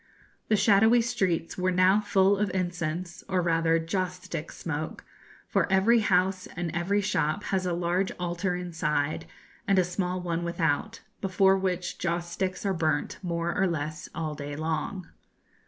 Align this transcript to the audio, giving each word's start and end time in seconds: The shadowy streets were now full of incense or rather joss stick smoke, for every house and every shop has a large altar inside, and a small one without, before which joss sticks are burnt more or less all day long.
The 0.47 0.55
shadowy 0.55 1.01
streets 1.03 1.59
were 1.59 1.69
now 1.69 1.99
full 1.99 2.35
of 2.35 2.49
incense 2.55 3.23
or 3.29 3.39
rather 3.39 3.77
joss 3.77 4.19
stick 4.23 4.51
smoke, 4.51 5.05
for 5.47 5.71
every 5.71 5.99
house 5.99 6.47
and 6.55 6.75
every 6.75 7.01
shop 7.01 7.43
has 7.53 7.67
a 7.67 7.73
large 7.73 8.11
altar 8.13 8.55
inside, 8.55 9.27
and 9.67 9.77
a 9.77 9.83
small 9.83 10.19
one 10.19 10.43
without, 10.43 11.01
before 11.21 11.55
which 11.55 11.99
joss 11.99 12.31
sticks 12.31 12.65
are 12.65 12.73
burnt 12.73 13.19
more 13.21 13.55
or 13.55 13.67
less 13.67 14.09
all 14.15 14.33
day 14.33 14.55
long. 14.55 15.05